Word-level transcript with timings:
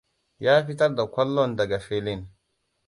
Ya 0.45 0.53
fitar 0.65 0.95
da 0.95 1.05
kwallon 1.07 1.55
daga 1.55 1.79
filin. 1.79 2.29